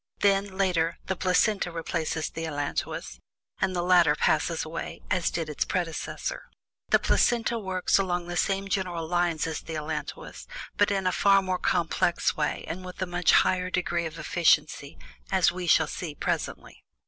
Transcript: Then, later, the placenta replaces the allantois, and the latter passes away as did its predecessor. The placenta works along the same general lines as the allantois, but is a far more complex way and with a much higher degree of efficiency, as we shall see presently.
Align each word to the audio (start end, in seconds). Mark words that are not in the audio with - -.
Then, 0.21 0.57
later, 0.57 0.97
the 1.05 1.15
placenta 1.15 1.71
replaces 1.71 2.31
the 2.31 2.45
allantois, 2.47 3.19
and 3.61 3.75
the 3.75 3.83
latter 3.83 4.15
passes 4.15 4.65
away 4.65 5.03
as 5.11 5.29
did 5.29 5.47
its 5.47 5.63
predecessor. 5.63 6.49
The 6.89 6.97
placenta 6.97 7.59
works 7.59 7.99
along 7.99 8.25
the 8.27 8.35
same 8.35 8.67
general 8.67 9.07
lines 9.07 9.45
as 9.45 9.61
the 9.61 9.75
allantois, 9.75 10.47
but 10.75 10.89
is 10.89 11.05
a 11.05 11.11
far 11.11 11.43
more 11.43 11.59
complex 11.59 12.35
way 12.35 12.65
and 12.67 12.83
with 12.83 12.99
a 12.99 13.05
much 13.05 13.31
higher 13.31 13.69
degree 13.69 14.07
of 14.07 14.17
efficiency, 14.17 14.97
as 15.31 15.51
we 15.51 15.67
shall 15.67 15.85
see 15.85 16.15
presently. 16.15 16.83